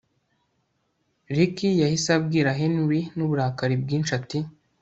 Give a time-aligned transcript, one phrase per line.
[1.35, 4.39] Rick yahise abwira Henry nuburakari bwinshi ati